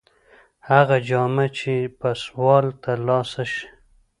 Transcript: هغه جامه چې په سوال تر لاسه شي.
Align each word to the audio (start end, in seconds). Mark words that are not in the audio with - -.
هغه 0.69 0.97
جامه 1.07 1.47
چې 1.59 1.73
په 1.99 2.09
سوال 2.23 2.65
تر 2.83 2.97
لاسه 3.07 3.43
شي. 3.53 3.67